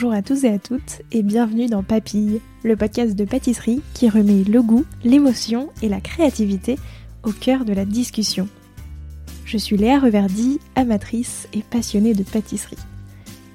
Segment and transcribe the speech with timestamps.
[0.00, 4.08] Bonjour à tous et à toutes et bienvenue dans Papille, le podcast de pâtisserie qui
[4.08, 6.78] remet le goût, l'émotion et la créativité
[7.24, 8.46] au cœur de la discussion.
[9.44, 12.78] Je suis Léa Reverdy, amatrice et passionnée de pâtisserie.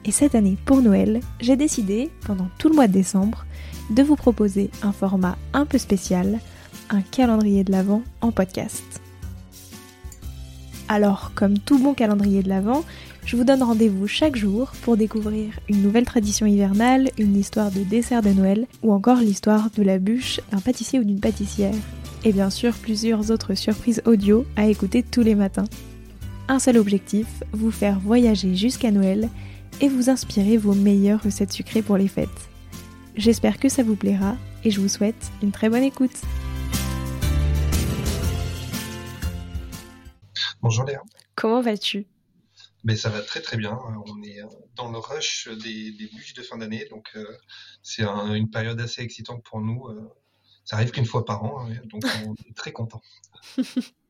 [0.03, 3.45] Et cette année pour Noël, j'ai décidé, pendant tout le mois de décembre,
[3.89, 6.41] de vous proposer un format un peu spécial,
[6.89, 8.99] un calendrier de l'Avent en podcast.
[10.89, 12.83] Alors, comme tout bon calendrier de l'Avent,
[13.25, 17.81] je vous donne rendez-vous chaque jour pour découvrir une nouvelle tradition hivernale, une histoire de
[17.81, 21.73] dessert de Noël ou encore l'histoire de la bûche d'un pâtissier ou d'une pâtissière.
[22.25, 25.65] Et bien sûr, plusieurs autres surprises audio à écouter tous les matins.
[26.47, 29.29] Un seul objectif, vous faire voyager jusqu'à Noël
[29.81, 32.29] et vous inspirer vos meilleures recettes sucrées pour les fêtes.
[33.15, 36.11] J'espère que ça vous plaira et je vous souhaite une très bonne écoute.
[40.61, 41.01] Bonjour Léa.
[41.35, 42.05] Comment vas-tu?
[42.83, 43.79] Mais ça va très très bien.
[44.07, 44.39] On est
[44.75, 47.25] dans le rush des, bûches de fin d'année, donc euh,
[47.81, 49.87] c'est une période assez excitante pour nous.
[49.87, 50.09] Euh.
[50.65, 53.01] ça arrive qu'une fois par an, hein, donc on est très content.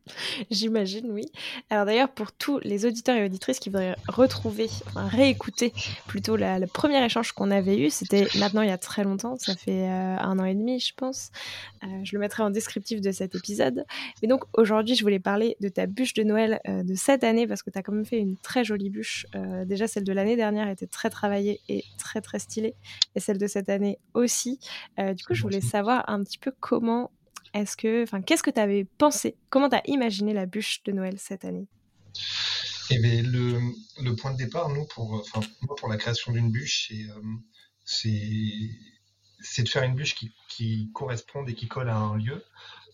[0.51, 1.31] J'imagine, oui.
[1.69, 5.73] Alors d'ailleurs, pour tous les auditeurs et auditrices qui voudraient retrouver, enfin réécouter
[6.07, 9.37] plutôt la, le premier échange qu'on avait eu, c'était maintenant il y a très longtemps,
[9.37, 11.31] ça fait euh, un an et demi, je pense.
[11.83, 13.85] Euh, je le mettrai en descriptif de cet épisode.
[14.21, 17.47] Mais donc aujourd'hui, je voulais parler de ta bûche de Noël euh, de cette année
[17.47, 19.25] parce que tu as quand même fait une très jolie bûche.
[19.65, 22.75] déjà, celle de l'année dernière était très travaillée et très très stylée,
[23.15, 24.59] et celle de cette année aussi.
[24.97, 27.11] du coup, je voulais savoir un petit peu comment
[27.53, 29.35] est-ce que, enfin, qu'est-ce que tu avais pensé?
[29.49, 31.67] Comment tu as imaginé la bûche de Noël cette année?
[32.89, 33.59] Eh bien, le,
[34.01, 37.21] le, point de départ, nous, pour, enfin, moi, pour la création d'une bûche, c'est, euh,
[37.85, 42.43] c'est, de faire une bûche qui, qui, corresponde et qui colle à un lieu.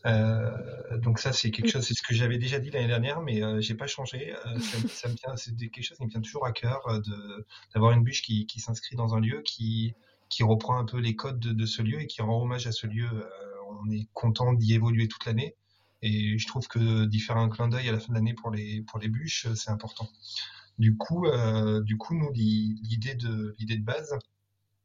[0.06, 3.44] Euh, donc ça, c'est quelque chose, c'est ce que j'avais déjà dit l'année dernière, mais
[3.44, 4.34] euh, j'ai pas changé.
[4.34, 7.46] Euh, ça, ça, me tient, c'est quelque chose qui me tient toujours à cœur de,
[7.74, 9.94] d'avoir une bûche qui, qui s'inscrit dans un lieu, qui,
[10.30, 12.72] qui reprend un peu les codes de, de ce lieu et qui rend hommage à
[12.72, 13.10] ce lieu
[13.70, 15.56] on est content d'y évoluer toute l'année.
[16.02, 18.52] Et je trouve que d'y faire un clin d'œil à la fin de l'année pour
[18.52, 20.08] les, pour les bûches, c'est important.
[20.78, 24.18] Du coup, euh, du coup, nous, l'idée de, l'idée de base,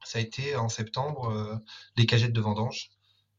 [0.04, 1.56] ça a été en septembre euh,
[1.96, 2.90] les cagettes de vendange.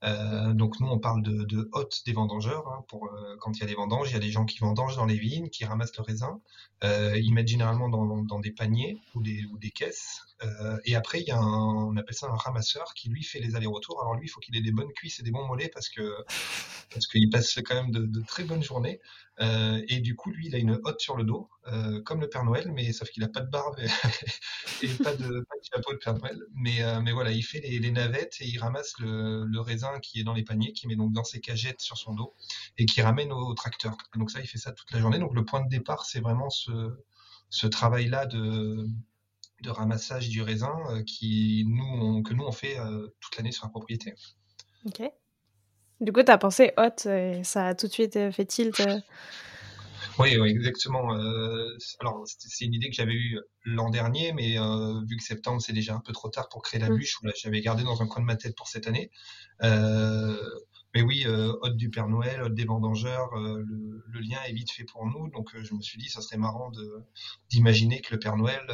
[0.03, 2.67] Euh, donc nous, on parle de, de hôtes des vendangeurs.
[2.67, 4.59] Hein, pour euh, quand il y a des vendanges, il y a des gens qui
[4.59, 6.41] vendangent dans les vignes, qui ramassent le raisin.
[6.83, 10.21] Euh, ils mettent généralement dans, dans, des paniers ou des, ou des caisses.
[10.43, 13.39] Euh, et après, il y a un, on appelle ça un ramasseur qui lui fait
[13.39, 14.01] les allers-retours.
[14.01, 16.15] Alors lui, il faut qu'il ait des bonnes cuisses et des bons mollets parce que
[16.93, 18.99] parce qu'il passe quand même de, de très bonnes journées.
[19.41, 22.29] Euh, et du coup, lui, il a une hotte sur le dos, euh, comme le
[22.29, 23.77] Père Noël, mais sauf qu'il a pas de barbe
[24.81, 26.39] et, pas, de, pas, de, chapeau de Père Noël.
[26.53, 30.21] Mais, mais voilà, il fait les, les, navettes et il ramasse le, le, raisin qui
[30.21, 32.33] est dans les paniers, qui met donc dans ses cagettes sur son dos
[32.77, 33.97] et qui ramène au, au tracteur.
[34.15, 35.19] Donc ça, il fait ça toute la journée.
[35.19, 36.71] Donc le point de départ, c'est vraiment ce,
[37.49, 38.87] ce travail-là de,
[39.65, 43.51] de ramassage du raisin euh, qui nous, on, que nous, on fait euh, toute l'année
[43.51, 44.13] sur la propriété.
[44.85, 45.01] Ok.
[46.01, 48.81] Du coup, tu as pensé hot et ça a tout de suite euh, fait tilt
[50.17, 51.13] oui, oui, exactement.
[51.13, 55.61] Euh, alors, c'est une idée que j'avais eue l'an dernier, mais euh, vu que septembre,
[55.61, 56.95] c'est déjà un peu trop tard pour créer la mmh.
[56.95, 59.11] bûche, j'avais gardé dans un coin de ma tête pour cette année.
[59.63, 60.37] Euh,
[60.93, 63.65] mais oui, euh, hôte du Père Noël, hôte des vendangeurs, le,
[64.07, 66.71] le, lien est vite fait pour nous, donc je me suis dit, ça serait marrant
[67.49, 68.65] d'imaginer que le Père Noël,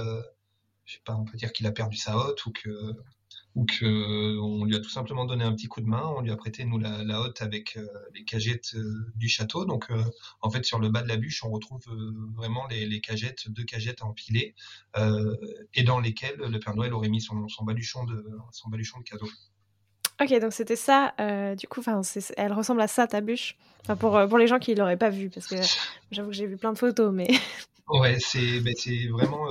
[0.85, 2.95] je sais pas, on peut dire qu'il a perdu sa hôte ou que
[3.55, 6.31] ou que on lui a tout simplement donné un petit coup de main, on lui
[6.31, 9.65] a prêté nous la, la hotte avec euh, les cagettes euh, du château.
[9.65, 10.03] Donc euh,
[10.41, 11.83] en fait sur le bas de la bûche, on retrouve
[12.35, 14.55] vraiment les, les, cagettes, deux cagettes empilées
[15.73, 19.03] et dans lesquelles le Père Noël aurait mis son, son baluchon de son baluchon de
[19.03, 19.29] cadeau.
[20.21, 21.13] Ok, donc c'était ça.
[21.57, 21.81] du coup,
[22.37, 23.57] elle ressemble à ça ta bûche.
[23.81, 25.55] Enfin, pour pour les gens qui l'auraient pas vu, parce que
[26.11, 27.27] j'avoue que j'ai vu plein de photos, mais.
[27.87, 29.47] ouais, c'est ben, c'est vraiment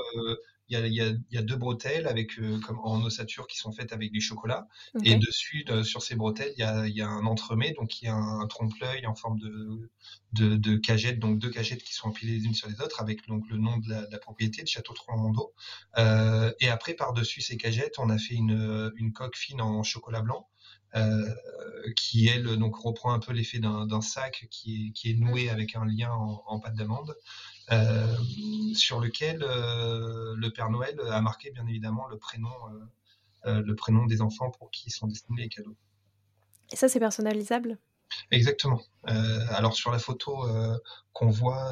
[0.70, 3.58] il y a, y, a, y a, deux bretelles avec euh, comme en ossature qui
[3.58, 4.69] sont faites avec du chocolat.
[4.94, 5.10] Okay.
[5.10, 7.72] et dessus de, sur ces bretelles il y a, y a, un entremets.
[7.72, 9.91] Donc il y a un, un trompe-l'œil en forme de,
[10.32, 11.19] de, de cagette.
[11.19, 13.78] Donc deux cagettes qui sont empilées les unes sur les autres avec donc le nom
[13.78, 15.52] de la, de la propriété de Château Trois-Mondeaux
[15.99, 19.82] euh, et après par dessus ces cagettes on a fait une, une coque fine en
[19.82, 20.49] chocolat blanc
[20.96, 21.34] euh,
[21.96, 25.76] qui elle donc reprend un peu l'effet d'un sac qui est, qui est noué avec
[25.76, 27.14] un lien en, en pâte d'amande
[28.75, 32.52] sur lequel euh, le Père Noël a marqué bien évidemment le prénom,
[33.46, 35.76] euh, le prénom des enfants pour qui sont destinés les cadeaux.
[36.72, 37.78] Et ça, c'est personnalisable?
[38.32, 38.81] Exactement.
[39.05, 40.44] alors sur la photo
[41.12, 41.70] qu'on voit,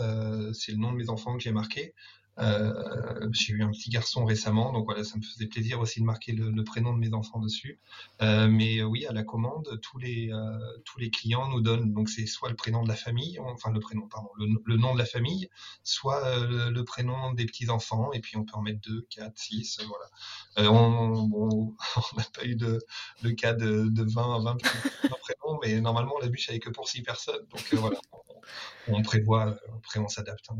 [0.54, 1.94] c'est le nom de mes enfants que j'ai marqué.
[2.40, 6.04] Euh, j'ai eu un petit garçon récemment, donc voilà, ça me faisait plaisir aussi de
[6.04, 7.80] marquer le, prénom de mes enfants dessus.
[8.22, 10.30] Euh, mais oui, à la commande, tous les
[10.84, 13.80] tous les clients nous donnent donc c'est soit le prénom de la famille, enfin le
[13.80, 15.48] prénom, pardon, le, nom de la famille,
[15.82, 19.80] soit le, prénom des petits enfants, et puis on peut en mettre deux, quatre, six,
[19.86, 20.06] voilà.
[20.70, 21.74] on
[22.16, 22.78] n'a pas eu de,
[23.22, 24.68] de cas de, de 20, 20 petits
[25.20, 27.98] prénoms, mais normalement la bûche avait que pour six personnes, donc voilà,
[28.88, 30.46] on, prévoit, après on s'adapte.
[30.50, 30.56] Hein.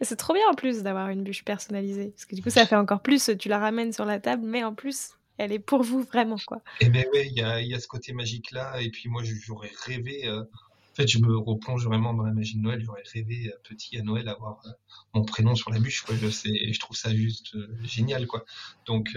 [0.00, 2.76] C'est trop bien en plus d'avoir une bûche personnalisée, parce que du coup ça fait
[2.76, 6.02] encore plus, tu la ramènes sur la table, mais en plus elle est pour vous
[6.02, 6.60] vraiment quoi.
[6.80, 10.28] Et ben ouais, il y a, ce côté magique là, et puis moi j'aurais rêvé,
[10.28, 13.58] euh, en fait je me replonge vraiment dans la magie de Noël, j'aurais rêvé euh,
[13.68, 14.70] petit à Noël avoir euh,
[15.14, 16.14] mon prénom sur la bûche, quoi.
[16.16, 18.44] Je, je trouve ça juste génial quoi.
[18.86, 19.16] Donc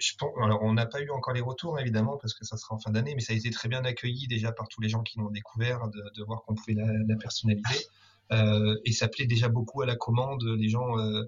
[0.00, 2.74] je pense, alors on n'a pas eu encore les retours évidemment parce que ça sera
[2.74, 5.02] en fin d'année, mais ça a été très bien accueilli déjà par tous les gens
[5.02, 7.86] qui l'ont découvert, de, de voir qu'on pouvait la, la personnaliser.
[8.32, 10.44] Euh, et ça plaît déjà beaucoup à la commande.
[10.44, 11.24] Les gens, euh,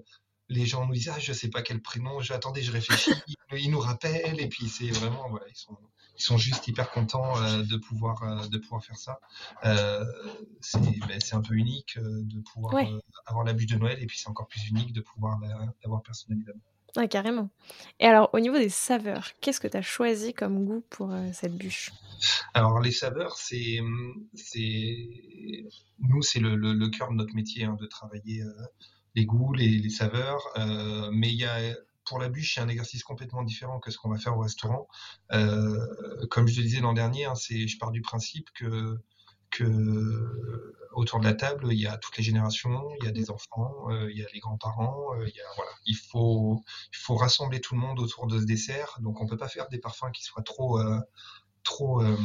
[0.49, 3.11] les gens nous disent ah je sais pas quel prénom, j'attendais, je réfléchis.
[3.51, 5.77] ils nous rappellent et puis c'est vraiment voilà ils sont
[6.17, 9.19] ils sont juste hyper contents euh, de pouvoir de pouvoir faire ça.
[10.61, 12.73] c'est ben, c'est un peu unique de pouvoir
[13.25, 15.39] avoir la bûche de Noël et puis c'est encore plus unique de pouvoir
[15.83, 16.53] l'avoir personnalisée.
[16.95, 17.49] Ouais, carrément.
[17.99, 21.55] Et alors, au niveau des saveurs, qu'est-ce que tu as choisi comme goût pour cette
[21.55, 21.91] bûche?
[22.53, 23.79] Alors les saveurs, c'est,
[25.99, 28.51] nous, c'est le, cœur de notre métier hein, de travailler euh,
[29.15, 30.41] les goûts, les, saveurs.
[30.57, 31.75] Euh, mais il y a
[32.05, 34.37] pour la bûche, il y a un exercice complètement différent que ce qu'on va faire
[34.37, 34.87] au restaurant.
[35.31, 35.77] Euh,
[36.29, 38.97] comme je le disais l'an dernier, hein, je pars du principe que
[39.53, 43.29] que autour de la table, il y a toutes les générations, il y a des
[43.29, 45.27] enfants, euh, il y a les grands-parents, euh,
[45.85, 48.97] il faut rassembler tout le monde autour de ce dessert.
[49.01, 50.99] Donc on peut pas faire des parfums qui soient trop euh,
[51.63, 52.17] trop euh,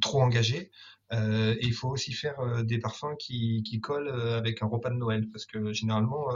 [0.00, 0.70] trop engagé.
[1.12, 4.90] Euh, et il faut aussi faire euh, des parfums qui, qui collent avec un repas
[4.90, 6.28] de Noël, parce que généralement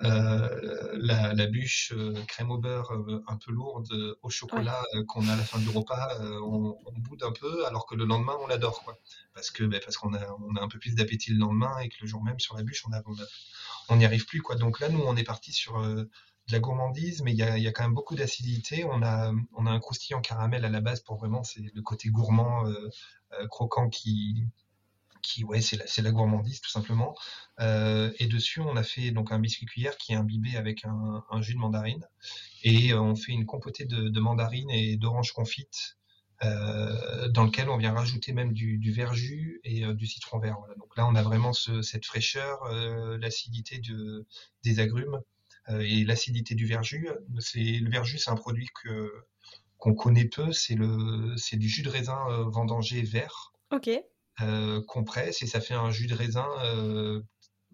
[0.00, 1.94] la, la, bûche
[2.26, 2.92] crème au beurre
[3.26, 7.22] un peu lourde au chocolat qu'on a à la fin du repas, on, on, boude
[7.22, 8.98] un peu, alors que le lendemain on l'adore, quoi.
[9.34, 11.88] Parce que ben, parce qu'on a on a un peu plus d'appétit le lendemain et
[11.88, 13.02] que le jour même sur la bûche on a,
[13.88, 14.56] on n'y arrive plus, quoi.
[14.56, 15.80] Donc là nous on est parti sur
[16.48, 18.84] de la gourmandise, mais il y a, y a, quand même beaucoup d'acidité.
[18.84, 22.10] On a, on a un croustillant caramel à la base pour vraiment, c'est le côté
[22.10, 22.90] gourmand, euh,
[23.40, 24.44] euh, croquant qui,
[25.24, 27.16] qui ouais, c'est la, la, gourmandise tout simplement.
[27.60, 31.24] Euh, et dessus, on a fait donc un biscuit cuillère qui est imbibé avec un,
[31.30, 32.06] un jus de mandarine,
[32.62, 35.96] et euh, on fait une compotée de, mandarine et d'orange confite.
[36.42, 40.56] Euh, dans lequel on vient rajouter même du, du verjus et du citron vert.
[40.78, 42.64] Donc là, on a vraiment ce, cette fraîcheur,
[43.18, 44.26] l'acidité de,
[44.62, 45.20] des agrumes
[45.70, 47.08] et l'acidité du verjus.
[47.38, 49.10] C'est le verjus, c'est un produit que
[49.78, 50.52] qu'on connaît peu.
[50.52, 53.52] C'est le c'est du jus de raisin vendangé vert.
[53.70, 53.88] Ok.
[54.40, 56.48] Euh, qu'on presse et ça fait un jus de raisin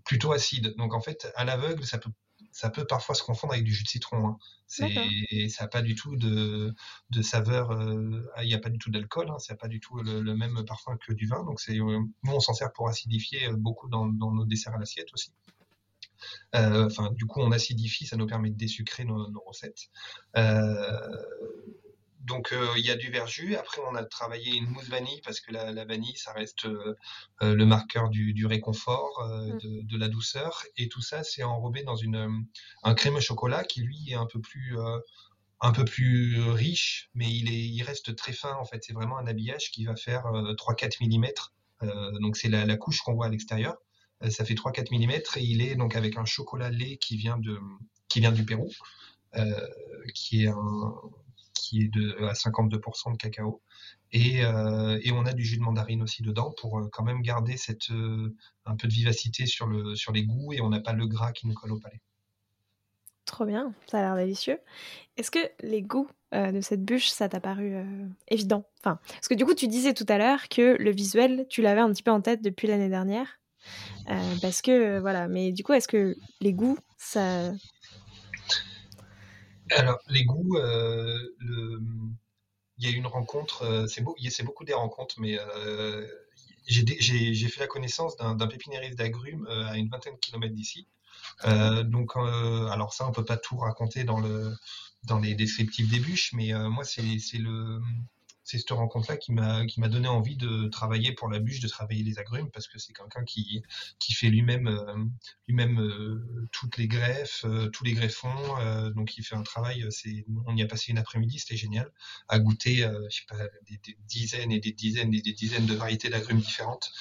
[0.04, 0.74] plutôt acide.
[0.76, 2.10] Donc en fait, à l'aveugle, ça peut
[2.52, 4.26] ça peut parfois se confondre avec du jus de citron.
[4.26, 4.36] Hein.
[4.66, 4.92] C'est,
[5.48, 6.74] ça n'a pas du tout de,
[7.10, 7.70] de saveur,
[8.42, 10.64] il n'y a pas du tout d'alcool, hein, ça n'a pas du tout le, même
[10.66, 11.44] parfum que du vin.
[11.44, 15.12] Donc c'est, nous on s'en sert pour acidifier beaucoup dans, dans nos desserts à l'assiette
[15.14, 15.32] aussi.
[16.54, 19.88] Euh, du coup, on acidifie, ça nous permet de désucrer nos, nos recettes.
[22.20, 23.56] Euh, donc euh, il y a du verjus.
[23.56, 26.94] Après, on a travaillé une mousse vanille parce que la, la vanille, ça reste euh,
[27.40, 29.58] le marqueur du, du réconfort, euh, mm.
[29.58, 30.62] de, de, la douceur.
[30.76, 32.46] Et tout ça, c'est enrobé dans une
[32.82, 34.76] un crème au chocolat qui lui est un peu plus
[35.62, 38.82] un peu plus riche, mais il est il reste très fin en fait.
[38.84, 42.20] C'est vraiment un habillage qui va faire 3-4 mm.
[42.20, 43.76] donc c'est la, la couche qu'on voit à l'extérieur.
[44.22, 47.38] Euh, ça fait 3-4 mm et il est donc avec un chocolat lait qui vient
[47.38, 47.58] de
[48.08, 48.70] qui vient du Pérou,
[49.36, 49.66] euh,
[50.14, 50.94] qui est un
[51.70, 53.62] qui est de à 52% de cacao
[54.10, 57.22] et, euh, et on a du jus de mandarine aussi dedans pour euh, quand même
[57.22, 57.54] garder
[57.90, 58.34] euh,
[58.66, 61.32] un peu de vivacité sur le sur les goûts et on n'a pas le gras
[61.32, 62.00] qui nous colle au palais.
[63.24, 64.58] Trop bien, ça a l'air délicieux.
[65.16, 68.64] Est-ce que les goûts euh, de cette bûche, ça t'a paru euh, évident?
[68.80, 71.80] Enfin, parce que du coup, tu disais tout à l'heure que le visuel, tu l'avais
[71.80, 73.38] un petit peu en tête depuis l'année dernière.
[74.08, 77.52] Euh, parce que, euh, voilà, mais du coup, est-ce que les goûts, ça.
[79.70, 81.80] Alors, les goûts, euh, le...
[82.78, 85.38] il y a eu une rencontre, c'est beau, beaucoup des rencontres, mais
[86.66, 90.86] j'ai fait la connaissance d'un pépinériste d'agrumes à une vingtaine de kilomètres d'ici.
[91.44, 94.54] donc, alors ça, on peut pas tout raconter dans le
[95.04, 97.80] dans les descriptifs des bûches, mais moi, c'est le
[98.50, 101.68] c'est cette rencontre-là qui m'a qui m'a donné envie de travailler pour la bûche, de
[101.68, 103.62] travailler les agrumes, parce que c'est quelqu'un qui
[104.00, 105.04] qui fait lui-même euh,
[105.46, 108.90] lui-même euh, toutes les greffes, euh, tous les greffons.
[108.96, 109.86] donc il fait un travail.
[109.90, 111.92] C'est on y a passé une après-midi, c'était génial,
[112.28, 112.88] à goûter,
[113.68, 116.92] des, dizaines et des dizaines et des dizaines de variétés d'agrumes différentes.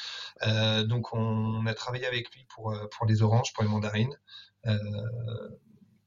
[0.85, 4.15] donc on, on, a travaillé avec lui pour pour les oranges, pour les mandarines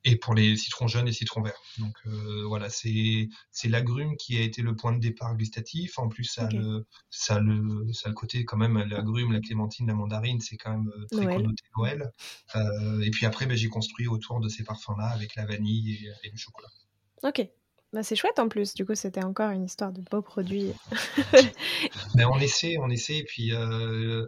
[0.05, 1.61] et pour les citrons jaunes et citrons verts.
[1.79, 3.29] Donc euh, voilà, c'est
[3.65, 5.99] l'agrume qui a été le point de départ gustatif.
[5.99, 9.87] En plus, ça a le ça le ça le côté quand même l'agrume, la clémentine,
[9.87, 12.11] la mandarine, c'est quand même euh, très connoté Noël.
[12.57, 16.31] Euh, et puis après, ben, j'ai construit autour de ces parfums-là avec la vanille et,
[16.31, 16.69] le chocolat.
[17.23, 17.47] Ok.
[17.93, 20.73] Bah, c'est chouette en plus, du coup c'était encore une histoire de beaux produits.
[22.15, 24.27] ben, on essaie, on essaie, et puis euh,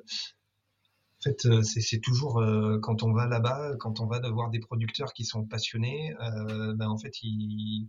[1.24, 5.12] fait, euh, c'est toujours euh, quand on va là-bas, quand on va voir des producteurs
[5.12, 7.88] qui sont passionnés, euh, ben en fait, ils,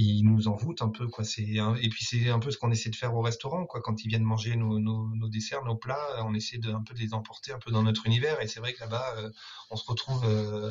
[0.00, 1.24] ils nous envoûtent un peu quoi.
[1.24, 3.80] C'est et puis c'est un peu ce qu'on essaie de faire au restaurant quoi.
[3.80, 6.94] Quand ils viennent manger nos, nos, nos desserts nos plats on essaie de un peu
[6.94, 8.40] de les emporter un peu dans notre univers.
[8.40, 9.30] Et c'est vrai que là-bas euh,
[9.70, 10.70] on se retrouve euh,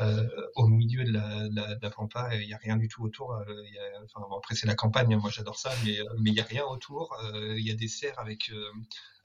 [0.00, 2.86] euh, au milieu de la, de la, de la pampa il y a rien du
[2.86, 6.30] tout autour y a, enfin bon, après c'est la campagne moi j'adore ça mais mais
[6.30, 7.16] il y a rien autour.
[7.34, 8.50] Il y a des serres avec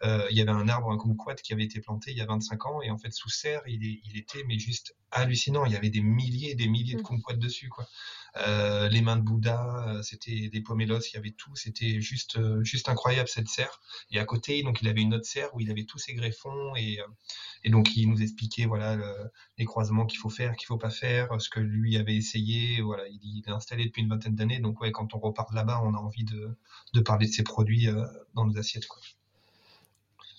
[0.03, 2.65] il y avait un arbre un kumquat qui avait été planté il y a 25
[2.65, 2.81] ans.
[2.81, 5.65] Et en fait sous serre il, est, il était mais juste hallucinant.
[5.65, 7.03] Il y avait des milliers et des milliers de mmh.
[7.03, 7.87] kumquats dessus quoi
[8.37, 12.37] euh, les mains de Bouddha, euh, c'était des pomélos, il y avait tout, c'était juste
[12.37, 13.79] euh, juste incroyable cette serre.
[14.09, 16.75] Et à côté, donc il avait une autre serre où il avait tous ses greffons
[16.75, 16.97] et,
[17.63, 18.97] et donc il nous expliquait voilà
[19.57, 22.81] les croisements qu'il faut faire, qu'il faut pas faire, ce que lui avait essayé.
[22.81, 25.93] Voilà, il, est installé depuis une vingtaine d'années, donc ouais, quand on repart là-bas, on
[25.93, 26.57] a envie de,
[26.93, 27.87] de parler de ses produits
[28.33, 28.87] dans nos assiettes.
[28.87, 29.01] Quoi.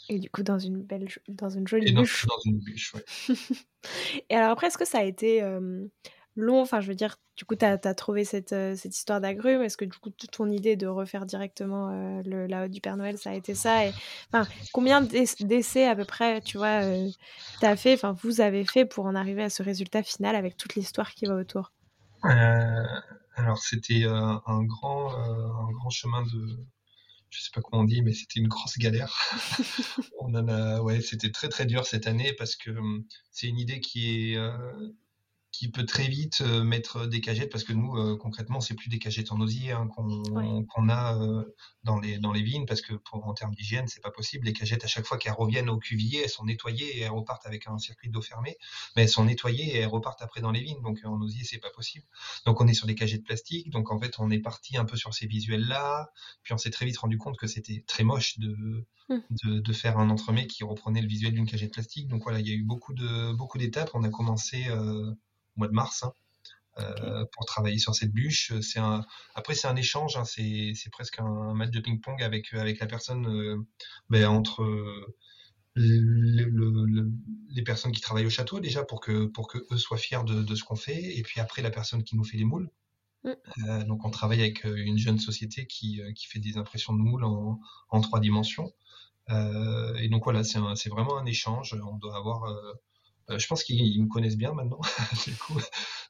[0.09, 2.27] Et du coup, dans une belle, dans une jolie bûche.
[2.27, 3.05] Dans une bûche, ouais.
[4.31, 5.43] et alors après, est-ce que ça a été
[6.37, 9.63] long Enfin, je veux dire, du coup, tu as, trouvé cette, euh, cette histoire d'agrumes.
[9.63, 12.97] Est-ce que du coup, ton idée de refaire directement euh, le, la haute du Père
[12.97, 13.93] Noël, ça a été ça et,
[14.33, 17.09] enfin, Combien d'essais à peu près, tu vois, euh,
[17.61, 20.57] tu as fait, enfin, vous avez fait pour en arriver à ce résultat final avec
[20.57, 21.73] toute l'histoire qui va autour?
[23.37, 26.57] Alors, c'était un, grand, un grand chemin de,
[27.31, 29.13] je sais pas comment on dit, mais c'était une grosse galère.
[30.21, 33.59] on en a, ouais, c'était très très dur cette année parce que hum, c'est une
[33.59, 34.39] idée qui est
[35.55, 38.89] qui peut très vite euh, mettre des cagettes parce que nous euh, concrètement c'est plus
[38.89, 41.45] des cagettes en osier hein, qu'on a euh,
[41.85, 44.47] dans les dans les vignes parce que pour en termes d'hygiène c'est pas possible.
[44.47, 47.47] Les cagettes à chaque fois qu'elles reviennent au cuvier elles sont nettoyées et elles repartent
[47.47, 48.57] avec un circuit d'eau fermé
[48.97, 50.83] mais elles sont nettoyées et elles repartent après dans les vignes.
[50.83, 52.05] Donc en osier c'est pas possible.
[52.47, 53.71] Donc on est sur des cagettes plastiques.
[53.71, 56.11] Donc en fait on est parti un peu sur ces visuels là
[56.43, 59.19] puis on s'est très vite rendu compte que c'était très moche de, mmh.
[59.45, 62.09] de, de faire un entremets qui reprenait le visuel d'une cagette plastique.
[62.09, 63.91] Donc voilà il y a eu beaucoup de beaucoup d'étapes.
[63.95, 64.67] On a commencé
[65.57, 66.03] mois de mars.
[66.03, 66.13] Hein,
[66.79, 68.53] euh, pour travailler sur cette bûche.
[68.61, 69.07] C'est un,
[69.37, 72.87] après c'est un échange, hein, c'est, c'est presque un match de ping-pong avec avec la
[72.87, 73.65] personne, euh,
[74.11, 74.65] ben, entre
[75.75, 77.13] le, le,
[77.51, 80.43] les personnes qui travaillent au château déjà pour que pour que eux soient fiers de,
[80.43, 82.69] de ce qu'on fait, et puis après la personne qui nous fait les moules.
[83.23, 83.31] Mm.
[83.69, 87.25] Euh, donc on travaille avec une jeune société qui, qui fait des impressions de moules
[87.25, 88.73] en, en trois dimensions.
[89.31, 91.79] et donc voilà, c'est, c'est vraiment un échange.
[91.87, 92.53] On doit avoir
[93.31, 94.81] euh, je pense qu'ils me connaissent bien maintenant,
[95.27, 95.61] du coup,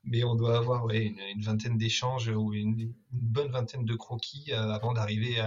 [0.05, 4.71] mais on doit avoir une, vingtaine d'échanges ou une, une, bonne vingtaine de croquis euh,
[4.73, 5.41] avant d'arriver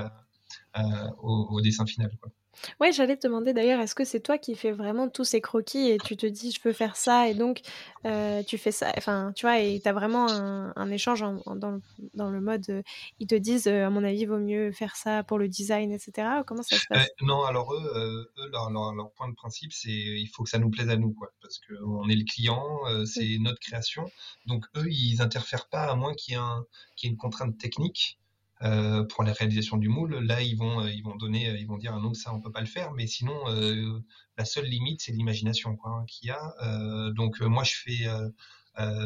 [1.22, 2.12] au, au, dessin final.
[2.22, 2.32] Quoi.
[2.80, 5.90] Ouais, j'allais te demander d'ailleurs, est-ce que c'est toi qui fais vraiment tous ces croquis
[5.90, 7.62] et tu te dis je peux faire ça et donc
[8.06, 11.42] euh, tu fais ça, enfin tu vois, et tu as vraiment un, un échange en,
[11.46, 11.82] en, dans, le,
[12.14, 12.82] dans, le, mode euh,
[13.20, 15.92] ils te disent euh, à mon avis, il vaut mieux faire ça pour le design,
[15.92, 16.28] etc.
[16.46, 17.08] Comment ça se passe?
[17.22, 20.50] Non, alors eux, euh, eux leur, leur, leur, point de principe, c'est il faut que
[20.50, 22.66] ça nous plaise à nous, quoi, parce qu'on est le client,
[23.06, 23.44] c'est mmh.
[23.44, 24.10] notre création,
[24.46, 27.18] donc eux, ils interfèrent pas à moins qu'il y ait, un, qu y ait une
[27.18, 28.20] contrainte technique.
[28.64, 30.16] Euh, pour la réalisation du moule.
[30.16, 32.42] Là, ils vont, euh, ils vont donner, euh, ils vont dire ah non ça on
[32.42, 34.00] peut pas le faire, mais sinon euh,
[34.36, 36.56] la seule limite c'est l'imagination quoi hein, qu'il y a.
[36.64, 38.08] Euh, donc moi je fais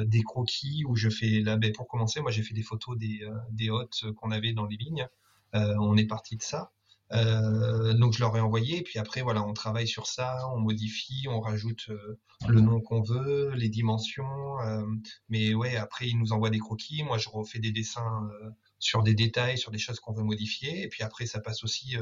[0.06, 3.22] des croquis où je fais là, ben, pour commencer, moi j'ai fait des photos des,
[3.52, 5.08] des hôtes qu'on avait dans les vignes.
[5.54, 6.72] on est parti de ça.
[7.14, 10.60] Euh, donc je leur ai envoyé, et puis après voilà, on travaille sur ça, on
[10.60, 11.90] modifie, on rajoute
[12.48, 14.86] le nom qu'on veut, les dimensions, euh,
[15.30, 18.30] mais ouais, après ils nous envoient des croquis, moi je refais des dessins
[18.82, 21.96] sur des détails, sur des choses qu'on veut modifier, et puis après ça passe aussi,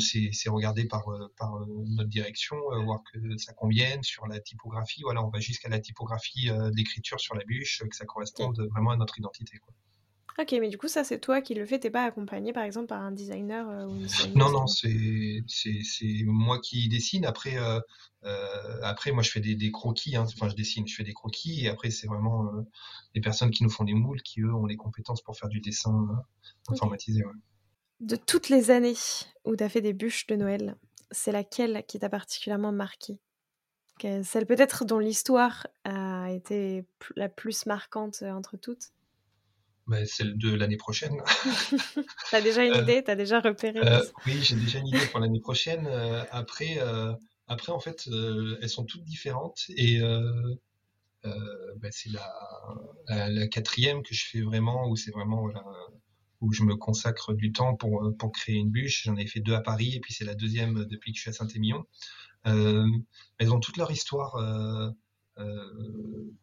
[0.00, 1.04] c'est regardé par,
[1.36, 5.80] par notre direction, voir que ça convienne sur la typographie, voilà, on va jusqu'à la
[5.80, 9.58] typographie d'écriture sur la bûche, que ça corresponde vraiment à notre identité.
[9.58, 9.74] Quoi.
[10.38, 12.88] Ok, mais du coup, ça, c'est toi qui le fais, t'es pas accompagné, par exemple,
[12.88, 13.96] par un designer euh, ou
[14.34, 15.42] Non, non, c'est
[16.26, 17.24] moi qui dessine.
[17.24, 17.80] Après, euh,
[18.24, 20.26] euh, après moi, je fais des, des croquis, hein.
[20.26, 22.62] enfin, je dessine, je fais des croquis, et après, c'est vraiment euh,
[23.14, 25.60] les personnes qui nous font des moules qui, eux, ont les compétences pour faire du
[25.60, 26.06] dessin
[26.68, 27.24] informatisé.
[27.24, 27.32] Ouais.
[28.00, 28.92] De toutes les années
[29.46, 30.76] où tu as fait des bûches de Noël,
[31.12, 33.18] c'est laquelle qui t'a particulièrement marqué
[34.22, 38.90] Celle peut-être dont l'histoire a été la plus marquante entre toutes?
[39.86, 41.16] Bah, celle de l'année prochaine.
[42.30, 45.20] t'as déjà une euh, idée T'as déjà repéré euh, Oui, j'ai déjà une idée pour
[45.20, 45.86] l'année prochaine.
[45.86, 46.78] Euh, après,
[47.46, 48.08] après, en fait,
[48.60, 50.00] elles sont toutes différentes et
[51.22, 55.62] bah, c'est la, la, quatrième que je fais vraiment, où c'est vraiment voilà,
[56.40, 59.04] où je me consacre du temps pour, pour créer une bûche.
[59.04, 61.30] J'en ai fait deux à Paris et puis c'est la deuxième depuis que je suis
[61.30, 61.84] à Saint-Émilion.
[62.44, 64.36] elles ont toute leur histoire.
[65.38, 66.34] Euh,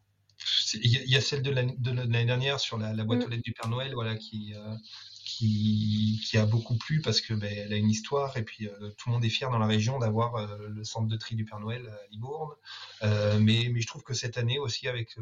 [0.74, 3.24] il y, a celle de l'année dernière sur la, boîte mm.
[3.24, 4.76] aux lettres du Père Noël, voilà, qui, euh,
[5.24, 8.90] qui, qui, a beaucoup plu parce que ben, elle a une histoire et puis euh,
[8.98, 11.46] tout le monde est fier dans la région d'avoir euh, le centre de tri du
[11.46, 12.54] Père Noël à Libourne.
[13.02, 15.16] mais, mais je trouve que cette année aussi avec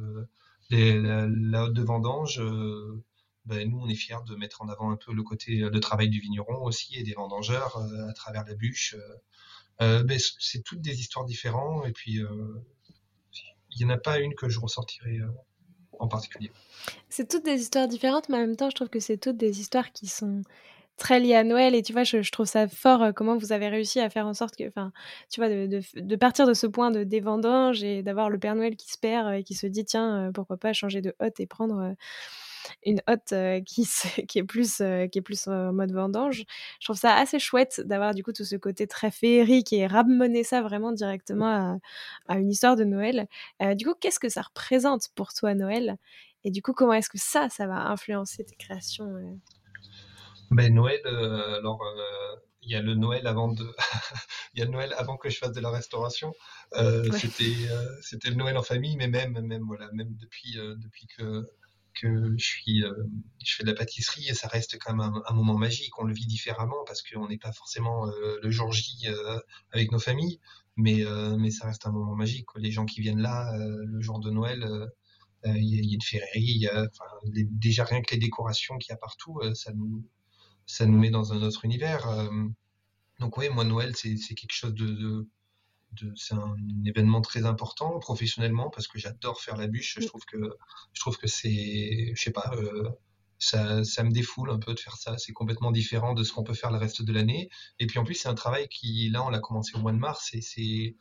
[0.70, 2.42] la, haute de vendange,
[3.46, 6.10] ben, nous on est fiers de mettre en avant un peu le côté de travail
[6.10, 8.96] du vigneron aussi et des vendangeurs à travers la bûche.
[9.80, 12.22] Ben, c'est toutes des histoires différentes et puis
[13.74, 15.28] il n'y en a pas une que je ressortirai euh,
[16.00, 16.52] en particulier.
[17.10, 19.60] C'est toutes des histoires différentes, mais en même temps, je trouve que c'est toutes des
[19.60, 20.42] histoires qui sont
[20.98, 21.76] très liées à Noël.
[21.76, 24.34] Et tu vois, je, trouve ça fort euh, comment vous avez réussi à faire en
[24.34, 24.92] sorte que, enfin,
[25.30, 28.90] tu vois, de, partir de ce point de dévendange et d'avoir le Père Noël qui
[28.92, 31.96] se perd et qui se dit, tiens, pourquoi pas changer de hôte et prendre
[32.84, 33.34] une hotte
[33.66, 33.88] qui,
[34.28, 34.78] qui est plus
[35.12, 36.46] qui est plus en mode vendange.
[36.80, 40.44] Je trouve ça assez chouette d'avoir du coup tout ce côté très féerique et ramener
[40.44, 41.80] ça vraiment directement
[42.28, 43.28] à, une histoire de Noël.
[43.62, 45.98] Euh, du coup, qu'est-ce que ça représente pour toi Noël?
[46.44, 49.40] Et du coup, comment est-ce que ça, ça va influencer tes créations
[50.50, 51.82] ben, Noël, alors
[52.64, 53.66] il y a le Noël avant de,
[54.54, 56.34] il y a le Noël avant que je fasse de la restauration.
[57.14, 57.56] C'était,
[58.02, 61.46] c'était le Noël en famille, mais même, même voilà, même depuis, depuis que
[61.94, 65.98] que euh, je fais de la pâtisserie et ça reste quand même un, moment magique.
[66.00, 69.40] On le vit différemment parce qu'on n'est pas forcément euh, le jour J euh,
[69.72, 70.40] avec nos familles,
[70.78, 71.04] mais
[71.38, 72.48] mais ça reste un moment magique.
[72.56, 74.66] Les gens qui viennent là le jour de Noël,
[75.46, 76.68] il y, a une féerie,
[77.26, 80.04] déjà rien que les décorations qu'il y a partout, ça nous
[80.66, 82.08] ça nous met dans un autre univers.
[83.20, 85.28] donc oui, moi Noël c'est quelque chose de
[86.16, 86.56] c'est un
[86.86, 89.98] événement très important professionnellement parce que j'adore faire la bûche.
[90.00, 90.38] Je trouve que
[90.94, 92.90] je trouve que c'est, je sais pas, euh,
[93.42, 95.18] ça, ça me défoule un peu de faire ça.
[95.18, 97.50] C'est complètement différent de ce qu'on peut faire le reste de l'année.
[97.80, 99.98] Et puis en plus, c'est un travail qui, là, on l'a commencé au mois de
[99.98, 100.96] mars et c'est,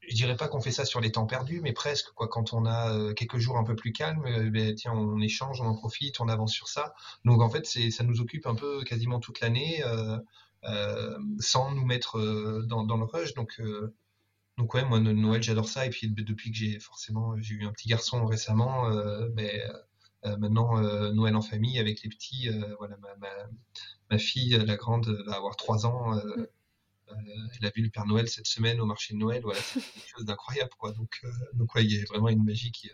[0.00, 2.28] je dirais pas qu'on fait ça sur les temps perdus, mais presque quoi.
[2.28, 5.60] Quand on a euh, quelques jours un peu plus calmes, euh, ben, tiens, on échange,
[5.60, 6.94] on en profite, on avance sur ça.
[7.24, 9.82] Donc en fait, c'est, ça nous occupe un peu quasiment toute l'année.
[10.64, 12.18] Euh, sans nous mettre
[12.66, 13.32] dans, dans, le rush.
[13.34, 13.60] Donc,
[14.58, 17.72] donc ouais, moi Noël j'adore ça et puis depuis que j'ai forcément j'ai eu un
[17.72, 19.48] petit garçon récemment, euh, ben,
[20.24, 23.28] euh, maintenant euh, Noël en famille avec les petits, voilà ma,
[24.10, 26.46] ma, fille la grande va avoir trois ans, mm.
[27.60, 30.10] elle a vu le Père Noël cette semaine au marché de Noël, voilà c'est quelque
[30.16, 30.92] chose d'incroyable quoi.
[30.92, 32.90] Donc donc ouais il y a vraiment une magie qui,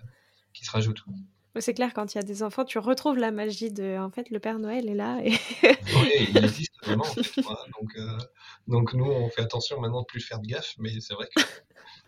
[0.52, 1.02] qui se rajoute.
[1.60, 3.98] C'est clair, quand il y a des enfants, tu retrouves la magie de.
[3.98, 5.20] En fait, le Père Noël est là.
[5.24, 5.30] Et...
[5.62, 7.04] oui, il existe vraiment.
[7.80, 8.18] donc, euh,
[8.66, 11.44] donc, nous, on fait attention maintenant de plus faire de gaffe, mais c'est vrai qu'il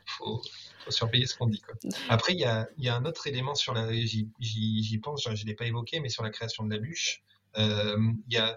[0.06, 0.42] faut,
[0.80, 1.60] faut, surveiller ce qu'on dit.
[1.60, 1.74] Quoi.
[2.08, 3.92] Après, il y a, y a, un autre élément sur la.
[3.92, 7.22] J'y pense, je ne l'ai pas évoqué, mais sur la création de la bûche,
[7.56, 7.96] euh,
[8.28, 8.56] il y a.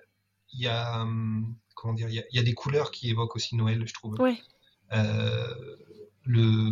[0.51, 3.55] Y a hum, comment dire, il y, a, y, a, des couleurs qui évoquent aussi
[3.55, 4.15] Noël, je trouve.
[4.19, 4.41] Oui.
[4.91, 5.77] Euh,
[6.25, 6.71] le,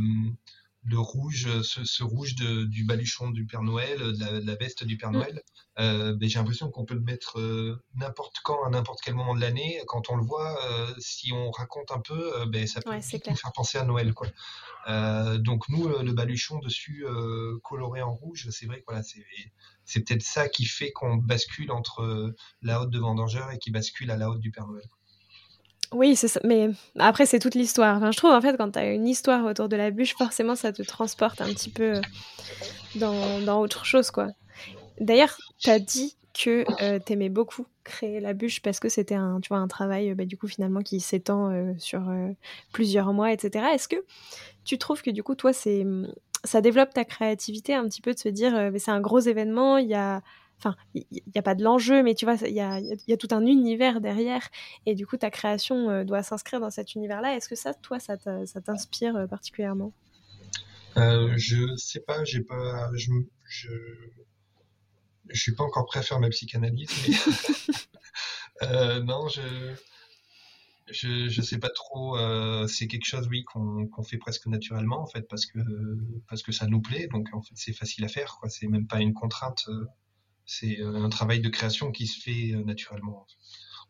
[0.88, 5.18] le rouge, ce, rouge du baluchon du Père Noël, de la, veste du Père mm.
[5.18, 5.44] Noël,
[5.80, 9.36] euh, ben, j'ai l'impression qu'on peut le mettre euh, n'importe quand, à n'importe quel moment
[9.36, 9.82] de l'année.
[9.88, 13.52] Quand on le voit, euh, si on raconte un peu, ben, ça peut nous faire
[13.54, 14.14] penser à Noël.
[14.14, 14.28] Quoi.
[15.40, 17.06] donc nous, le baluchon dessus,
[17.64, 19.04] coloré en rouge, c'est vrai que voilà,
[19.84, 24.10] c'est peut-être ça qui fait qu'on bascule entre la haute de Vendangeur et qui bascule
[24.10, 24.88] à la haute du Père Noël.
[25.94, 26.20] Oui.
[26.44, 26.70] Mais
[27.00, 28.12] après, c'est toute l'histoire.
[28.12, 30.72] Je trouve, en fait, quand tu as une histoire autour de la bûche, forcément, ça
[30.72, 31.94] te transporte un petit peu
[33.02, 34.28] euh, dans, autre chose, quoi.
[35.00, 39.16] D'ailleurs, tu as dit que euh, tu aimais beaucoup créer la bûche parce que c'était
[39.16, 42.04] un, tu vois, un travail, bah, du coup, finalement, qui s'étend euh, sur
[42.74, 43.66] plusieurs mois, etc.
[43.74, 44.04] Est-ce que
[44.66, 45.86] tu trouves que, du coup, toi, c'est
[46.44, 49.88] ça développe ta créativité un petit peu de se dire, c'est un gros événement, il
[49.88, 50.22] y a
[50.60, 53.46] Enfin, il n'y a pas de l'enjeu, mais tu vois, il y a, tout un
[53.46, 54.50] univers derrière.
[54.88, 57.36] Et du coup, ta création euh, doit s'inscrire dans cet univers-là.
[57.36, 59.94] Est-ce que ça, toi, ça t'inspire euh, particulièrement?
[60.98, 62.90] Euh, Je sais pas, j'ai pas.
[62.96, 63.12] Je,
[63.46, 63.70] je,
[65.34, 66.90] suis pas encore prêt à faire ma psychanalyse,
[68.64, 69.42] euh, non, je.
[70.90, 72.18] Je, je sais pas trop.
[72.68, 75.60] c'est quelque chose, oui, qu'on fait presque naturellement, en fait, parce que
[76.30, 77.08] parce que ça nous plaît.
[77.12, 78.38] Donc, en fait, c'est facile à faire.
[78.40, 78.50] Quoi.
[78.50, 79.68] C'est même pas une contrainte
[80.48, 83.28] c'est euh, un travail de création qui se fait euh, naturellement.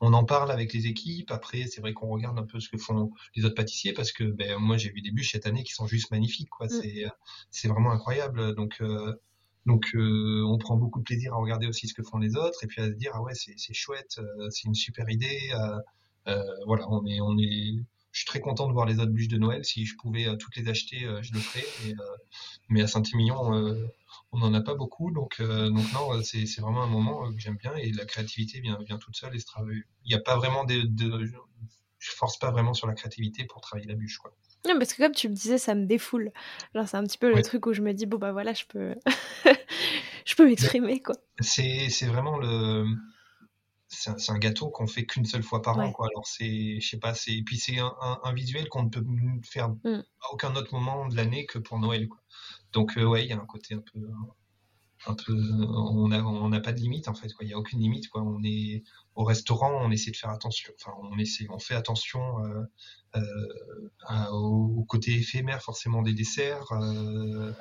[0.02, 1.32] on en parle avec les équipes.
[1.32, 4.24] Après, c'est vrai qu'on regarde un peu ce que font les autres pâtissiers parce que
[4.26, 6.50] ben, moi, j'ai vu des bûches cette année qui sont juste magnifiques.
[6.50, 6.68] Quoi.
[6.68, 6.70] Mm.
[6.70, 7.06] C'est,
[7.52, 8.56] c'est vraiment incroyable.
[8.56, 9.14] Donc, euh,
[9.68, 12.64] donc euh, on prend beaucoup de plaisir à regarder aussi ce que font les autres
[12.64, 15.52] et puis à se dire, ah ouais, c'est, c'est chouette, euh, c'est une super idée.
[16.66, 17.74] voilà, on est, on est,
[18.12, 19.64] je suis très content de voir les autres bûches de Noël.
[19.64, 21.94] Si je pouvais toutes les acheter, je le ferais.
[22.70, 23.76] mais à Saint-Émilion,
[24.32, 27.40] on n'en a pas beaucoup, donc, euh, donc non, c'est, vraiment un moment euh, que
[27.40, 29.36] j'aime bien et la créativité vient, vient toute seule.
[29.36, 31.32] Et il n'y a pas vraiment de, de,
[32.00, 34.34] je force pas vraiment sur la créativité pour travailler la bûche, quoi.
[34.68, 36.32] Non, parce que comme tu me disais, ça me défoule.
[36.76, 38.66] Genre, c'est un petit peu le truc où je me dis, bon, bah voilà, je
[38.66, 38.96] peux,
[40.26, 41.16] je peux m'exprimer, quoi.
[41.40, 42.86] C'est, c'est vraiment le.
[44.00, 46.08] C'est un, gâteau qu'on fait qu'une seule fois par an, quoi.
[46.08, 47.34] Alors, c'est, je sais pas, c'est.
[47.34, 49.04] Et puis, c'est un, un, visuel qu'on ne peut
[49.44, 50.04] faire mm.
[50.22, 52.20] à aucun autre moment de l'année que pour Noël, quoi.
[52.74, 54.00] Donc, euh, ouais, il y a un côté un peu.
[55.06, 57.46] On n'a on a pas de limite, en fait, quoi.
[57.46, 58.22] Il n'y a aucune limite, quoi.
[58.24, 58.84] On est
[59.16, 60.74] au restaurant, on essaie de faire attention.
[60.80, 62.64] Enfin, on, essaie, on fait attention euh,
[63.16, 66.72] euh, au, côté éphémère, forcément, des desserts,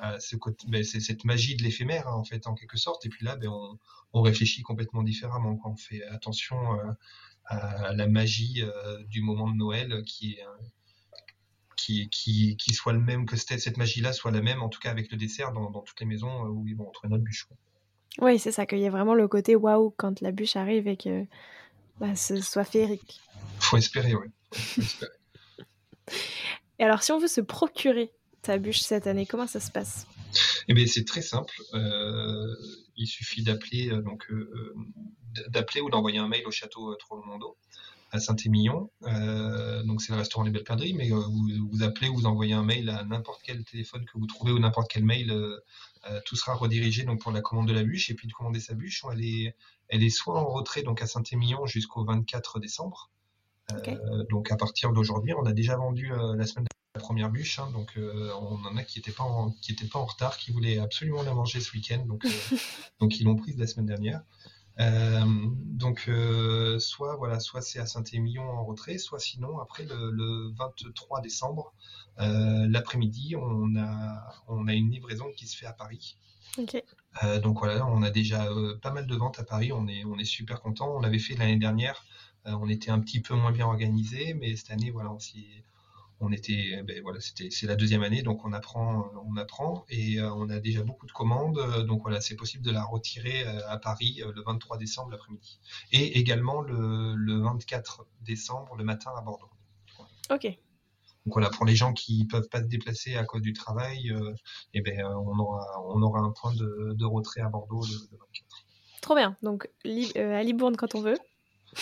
[0.01, 3.05] à ce côté, ben, c'est cette magie de l'éphémère, hein, en fait, en quelque sorte.
[3.05, 3.51] Et puis là, ben,
[4.13, 5.57] on, réfléchit complètement différemment.
[5.57, 6.57] Quand on fait attention
[7.45, 8.63] à la magie
[9.07, 10.43] du moment de Noël, qui est
[11.87, 14.91] qui, qui, soit le même, que cette, cette magie-là soit la même, en tout cas
[14.91, 17.47] avec le dessert, dans, toutes les maisons euh, où ils vont trouver notre bûche.
[18.19, 20.97] Oui, c'est ça, qu'il y ait vraiment le côté waouh quand la bûche arrive et
[20.97, 21.25] que
[21.99, 23.21] bah, ce soit féerique.
[23.59, 24.27] Faut espérer, oui.
[26.79, 30.07] et alors, si on veut se procurer ta bûche cette année, comment ça se passe?
[30.67, 31.53] Eh bien, c'est très simple.
[31.73, 32.55] Euh,
[32.95, 34.27] il suffit d'appeler euh, donc
[35.49, 37.57] d'appeler ou d'envoyer un mail au château Trollmondo
[38.11, 38.89] à Saint-Émilion.
[39.03, 42.53] Euh, donc c'est le restaurant Les Belles Perdrix, mais euh, vous, vous appelez, vous envoyez
[42.53, 45.59] un mail à n'importe quel téléphone que vous trouvez ou n'importe quel mail, euh,
[46.25, 48.73] tout sera redirigé donc pour la commande de la bûche et puis de commander sa
[48.73, 49.03] bûche.
[49.11, 49.55] Elle est,
[49.89, 53.11] elle est soit en retrait donc à Saint-Émilion jusqu'au 24 décembre.
[54.29, 56.65] donc à partir d'aujourd'hui, on a déjà vendu la semaine
[56.95, 59.99] la première bûche, hein, donc on en a qui n'étaient pas en, qui étaient pas
[59.99, 62.25] en retard, qui voulaient absolument la manger ce week-end, donc
[62.99, 64.23] donc ils l'ont prise la semaine dernière.
[64.79, 70.51] Euh, donc euh, soit voilà, soit c'est à Saint-Émilion en retrait, soit sinon après le,
[70.55, 71.73] 23 décembre,
[72.19, 76.17] euh, l'après-midi, on a on a une livraison qui se fait à Paris.
[77.41, 78.47] donc voilà, on a déjà
[78.81, 80.95] pas mal de ventes à Paris, on est on est super content.
[80.95, 82.05] On l'avait fait l'année dernière,
[82.45, 85.45] on était un petit peu moins bien organisé, mais cette année voilà, on s'y
[86.19, 90.19] on était, ben voilà, c'était, c'est la deuxième année, donc on apprend, on apprend, et
[90.19, 93.45] euh, on a déjà beaucoup de commandes, euh, donc voilà, c'est possible de la retirer
[93.45, 95.59] euh, à Paris le 23 décembre l'après-midi,
[95.91, 99.49] et également le, le, 24 décembre le matin à Bordeaux.
[100.31, 100.45] Ok.
[100.45, 104.13] Donc voilà, pour les gens qui peuvent pas se déplacer à cause du travail,
[104.73, 108.21] eh ben on aura, on aura un point de, de retrait à Bordeaux le, 24.
[109.01, 109.35] Trop bien.
[109.43, 109.69] Donc
[110.15, 111.17] à Libourne quand on veut.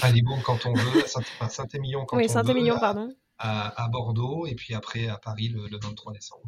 [0.02, 1.04] À Libourne quand on veut,
[1.40, 2.26] à Saint-Émilion quand on veut.
[2.26, 6.44] Oui, Saint-Émilion, pardon à, Bordeaux et puis après à Paris le, 23 décembre.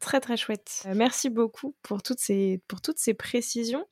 [0.00, 0.82] Très très chouette.
[0.86, 3.86] Euh, merci beaucoup pour toutes ces, pour toutes ces précisions.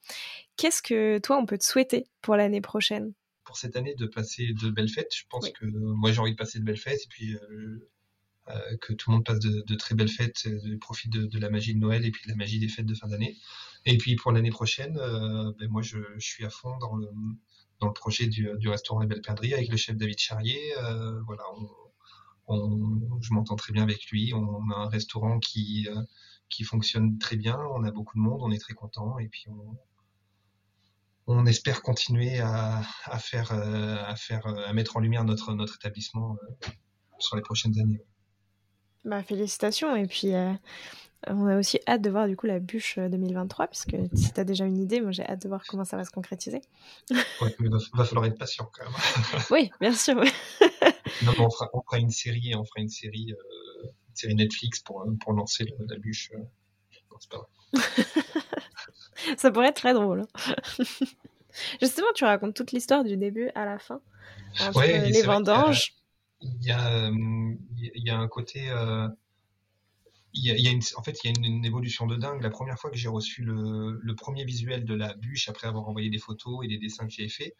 [0.56, 3.14] Qu'est-ce que toi on peut te souhaiter pour l'année prochaine?
[3.44, 5.14] Pour cette année de passer de belles fêtes.
[5.14, 7.90] Je pense que moi j'ai envie de passer de belles fêtes et puis euh,
[8.48, 11.74] euh, que tout le monde passe de, très belles fêtes, de, profite de, la magie
[11.74, 13.38] de Noël et puis de la magie des fêtes de fin d'année.
[13.86, 17.08] Et puis pour l'année prochaine, ben moi je, suis à fond dans le,
[17.80, 20.74] dans le projet du, restaurant Les Belles Perdrix avec le chef David Charrier.
[21.26, 21.68] voilà, on,
[22.48, 24.32] je m'entends très bien avec lui.
[24.34, 26.02] On a un restaurant qui, euh,
[26.48, 27.58] qui fonctionne très bien.
[27.74, 28.40] On a beaucoup de monde.
[28.42, 29.18] On est très content.
[29.18, 29.78] Et puis, on,
[31.26, 35.54] on espère continuer à, à faire, euh, à faire, euh, à mettre en lumière notre,
[35.54, 36.36] notre établissement
[37.18, 38.02] sur les prochaines années.
[39.04, 39.96] Bah, félicitations.
[39.96, 40.32] Et puis,
[41.28, 44.44] on a aussi hâte de voir du coup la bûche 2023, puisque si tu as
[44.44, 46.60] déjà une idée, moi j'ai hâte de voir comment ça va se concrétiser.
[47.40, 49.42] Ouais, mais il va, falloir être patient quand même.
[49.50, 50.16] oui, bien sûr.
[51.22, 54.80] non, on, fera, on fera, une série, on fera une série, euh, une série Netflix
[54.80, 56.32] pour, pour lancer la bûche.
[56.34, 56.38] Euh.
[56.38, 57.48] Non, c'est pas vrai.
[59.36, 60.22] ça pourrait être très drôle.
[60.22, 60.84] Hein.
[61.80, 64.00] Justement, tu racontes toute l'histoire du début à la fin.
[64.60, 65.94] Entre ouais, les vendanges.
[66.40, 68.68] Il y, a, il y a un côté.
[68.70, 69.08] Euh,
[70.34, 72.16] il y a, il y a une, en fait, il y a une, évolution de
[72.16, 72.42] dingue.
[72.42, 75.88] La première fois que j'ai reçu le, le, premier visuel de la bûche, après avoir
[75.88, 77.54] envoyé des photos et des dessins que j'avais fait,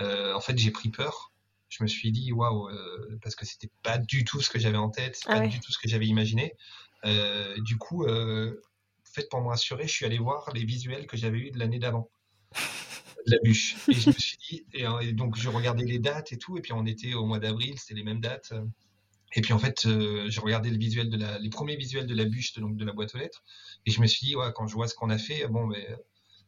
[0.00, 1.32] euh, en fait, j'ai pris peur
[1.68, 4.76] je me suis dit waouh euh, parce que c'était pas du tout ce que j'avais
[4.76, 6.54] en tête, ah pas du tout ce que j'avais imaginé.
[7.04, 8.60] Euh, du coup, euh,
[9.04, 11.78] fait pour me rassurer, je suis allé voir les visuels que j'avais eu de l'année
[11.78, 12.08] d'avant,
[12.52, 12.56] de
[13.32, 13.76] la bûche.
[13.88, 16.72] Et je me suis dit, et, donc je regardais les dates et tout, et puis
[16.72, 18.52] on était au mois d'avril, c'était les mêmes dates.
[19.34, 19.86] Et puis en fait,
[20.28, 22.84] j'ai regardé le visuel de la, les premiers visuels de la bûche, de, donc de
[22.84, 23.42] la boîte aux lettres,
[23.84, 25.86] et je me suis dit, ouais, quand je vois ce qu'on a fait, bon, mais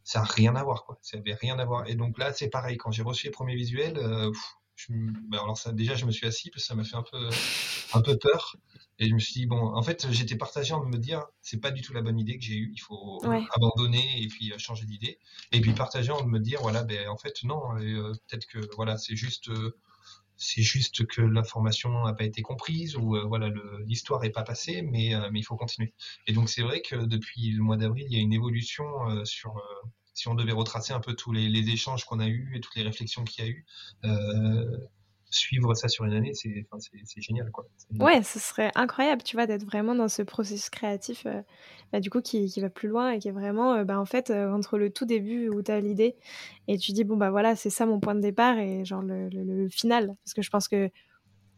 [0.04, 0.98] ça n'a rien à voir, quoi.
[1.02, 1.86] Ça n'avait rien à voir.
[1.88, 2.78] Et donc là, c'est pareil.
[2.78, 4.00] Quand j'ai reçu les premiers visuels,
[4.88, 7.28] bah, alors ça, déjà, je me suis assis parce que ça m'a fait un peu,
[7.94, 8.56] un peu peur.
[9.00, 11.70] Et je me suis dit, bon, en fait, j'étais partagé en me dire, c'est pas
[11.70, 13.20] du tout la bonne idée que j'ai eue, il faut
[13.54, 15.18] abandonner et puis euh, changer d'idée.
[15.52, 18.98] Et puis partagé en me dire, voilà, ben, en fait, non, euh, peut-être que, voilà,
[18.98, 19.76] c'est juste, euh,
[20.38, 23.50] c'est juste que l'information n'a pas été comprise ou, voilà,
[23.86, 25.92] l'histoire n'est pas passée, mais, mais il faut continuer.
[26.26, 28.86] Et donc, c'est vrai que depuis le mois d'avril, il y a une évolution
[29.24, 29.60] sur,
[30.14, 32.76] si on devait retracer un peu tous les, les échanges qu'on a eus et toutes
[32.76, 33.66] les réflexions qu'il y a eu,
[35.30, 37.50] suivre ça sur une année, c'est génial.
[37.50, 37.66] Quoi.
[37.98, 41.42] Ouais, ce serait incroyable, tu vois, d'être vraiment dans ce processus créatif, euh,
[41.92, 44.04] bah, du coup, qui, qui, va plus loin et qui est vraiment, euh, bah, en
[44.04, 46.16] fait, euh, entre le tout début où tu as l'idée
[46.66, 49.28] et tu dis, bon, bah voilà, c'est ça mon point de départ et genre le,
[49.28, 50.14] le final.
[50.24, 50.90] Parce que je pense que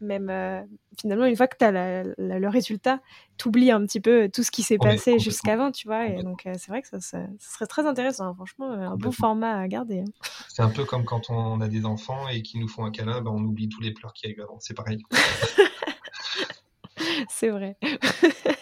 [0.00, 0.62] même euh,
[0.98, 3.00] finalement, une fois que tu as le résultat,
[3.36, 6.06] tu oublies un petit peu tout ce qui s'est passé jusqu'avant, tu vois.
[6.06, 6.98] Et donc, euh, c'est vrai que ça,
[7.38, 8.34] serait très intéressant, hein.
[8.34, 10.00] franchement, un bon format à garder.
[10.00, 10.12] Hein.
[10.48, 13.20] C'est un peu comme quand on a des enfants et qu'ils nous font un câlin,
[13.20, 14.58] ben, on oublie tous les pleurs qu'il y a eu avant.
[14.60, 15.02] C'est pareil.
[17.28, 17.76] c'est vrai.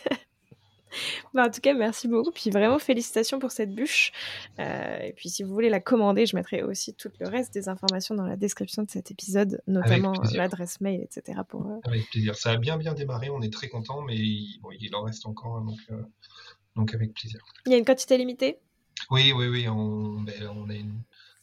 [1.38, 2.33] Bah, en tout cas, merci beaucoup.
[2.33, 4.11] Puis vraiment, félicitations pour cette bûche.
[4.59, 7.68] Euh, et puis, si vous voulez la commander, je mettrai aussi tout le reste des
[7.68, 11.42] informations dans la description de cet épisode, notamment l'adresse mail, etc.
[11.48, 12.35] Pour, euh, avec plaisir.
[12.35, 13.31] Ça a bien, bien démarré.
[13.31, 15.59] On est très content, mais il, en reste encore.
[15.59, 16.03] Hein, donc, euh,
[16.74, 17.40] donc, avec plaisir.
[17.66, 18.59] Il y a une quantité limitée?
[19.12, 19.68] Oui, oui, oui.
[19.68, 20.66] On, ben, on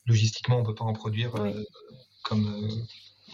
[0.08, 1.32] Logistiquement, on ne peut pas en produire
[2.26, 2.86] comme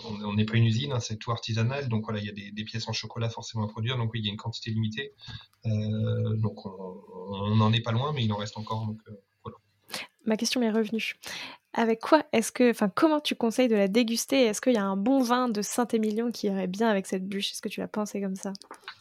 [0.05, 2.63] on n'est pas une usine, hein, c'est tout artisanal, donc voilà, il y a des,
[2.63, 5.13] pièces en chocolat forcément à produire, donc oui, il y a une quantité limitée.
[5.65, 8.85] Euh, donc on n'en est pas loin, mais il en reste encore.
[8.85, 9.21] Donc, euh.
[10.25, 11.15] Ma question m'est revenue.
[11.73, 14.43] Avec quoi est-ce que, enfin, comment tu conseilles de la déguster?
[14.43, 17.51] Est-ce qu'il y a un bon vin de Saint-Émilion qui irait bien avec cette bûche?
[17.51, 18.51] Est-ce que tu l'as pensé comme ça?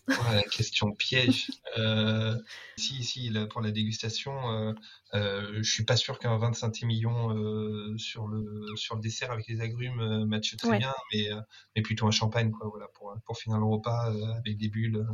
[0.09, 1.51] Ouais, Question piège.
[1.79, 2.37] euh,
[2.79, 4.73] si, si, pour la dégustation, euh,
[5.15, 9.33] euh, je suis pas sûr qu'un vin de Saint-Émilion euh, sur le sur le dessert
[9.33, 11.27] avec les agrumes euh, matche très bien, mais
[11.75, 15.05] mais plutôt un champagne, quoi, voilà, pour pour finir le repas avec des bulles.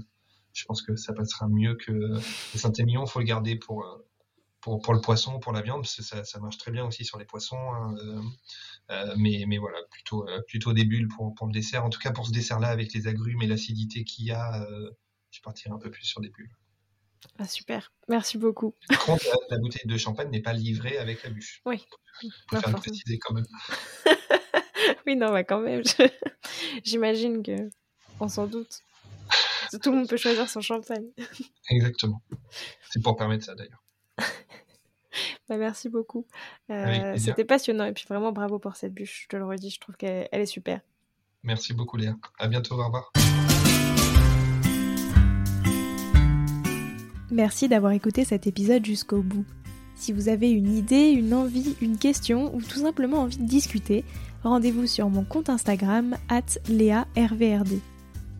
[0.53, 2.21] je pense que ça passera mieux que le
[2.55, 3.07] Saint-Émilion.
[3.07, 3.83] Faut le garder pour
[4.83, 7.24] pour, le poisson, pour la viande, parce que ça, marche très bien aussi sur les
[7.24, 7.57] poissons.
[7.57, 8.20] Hein, euh,
[8.90, 11.85] euh, mais, mais voilà, plutôt, euh, plutôt des bulles pour, pour le dessert.
[11.85, 14.66] En tout cas, pour ce dessert-là, avec les agrumes et l'acidité qu'il y a,
[15.31, 16.50] je partirai un peu plus sur des bulles.
[17.38, 18.74] Ah, super, merci beaucoup.
[18.88, 21.62] Par contre, la, bouteille de champagne n'est pas livrée avec la bûche.
[21.64, 21.85] Oui.
[22.48, 23.46] Pour faire préciser quand même.
[25.07, 25.83] oui, non, bah quand même.
[26.85, 27.70] J'imagine que
[28.20, 28.81] on s'en doute.
[29.83, 31.11] Tout le monde peut choisir son champagne.
[31.68, 32.22] Exactement.
[32.90, 33.86] C'est pour permettre ça d'ailleurs.
[35.48, 36.26] Bah, merci beaucoup.
[36.70, 39.22] Euh, c'était passionnant et puis vraiment bravo pour cette bûche.
[39.24, 40.80] Je te le redis, je trouve qu'elle est super.
[41.42, 42.16] Merci beaucoup Léa.
[42.38, 43.12] À bientôt, au revoir.
[47.30, 49.44] Merci d'avoir écouté cet épisode jusqu'au bout.
[49.94, 54.04] Si vous avez une idée, une envie, une question ou tout simplement envie de discuter,
[54.42, 56.16] rendez-vous sur mon compte Instagram
[56.68, 57.80] @léa_rvrd.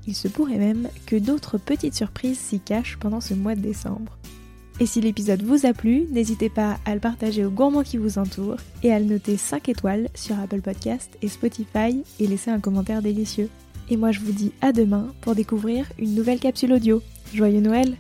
[0.07, 4.17] Il se pourrait même que d'autres petites surprises s'y cachent pendant ce mois de décembre.
[4.79, 8.19] Et si l'épisode vous a plu, n'hésitez pas à le partager aux gourmands qui vous
[8.19, 12.61] entourent et à le noter 5 étoiles sur Apple Podcast et Spotify et laisser un
[12.61, 13.49] commentaire délicieux.
[13.89, 17.03] Et moi je vous dis à demain pour découvrir une nouvelle capsule audio.
[17.33, 17.97] Joyeux Noël